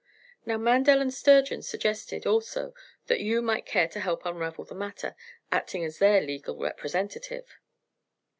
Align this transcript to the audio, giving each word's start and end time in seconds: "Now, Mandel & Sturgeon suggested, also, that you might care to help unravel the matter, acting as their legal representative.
"Now, 0.47 0.57
Mandel 0.57 1.07
& 1.11 1.11
Sturgeon 1.11 1.61
suggested, 1.61 2.25
also, 2.25 2.73
that 3.05 3.19
you 3.19 3.39
might 3.39 3.67
care 3.67 3.87
to 3.89 3.99
help 3.99 4.25
unravel 4.25 4.65
the 4.65 4.73
matter, 4.73 5.15
acting 5.51 5.85
as 5.85 5.99
their 5.99 6.21
legal 6.21 6.57
representative. 6.57 7.59